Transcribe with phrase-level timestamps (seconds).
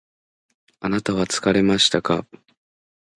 [0.79, 2.25] あなたは疲れましたか？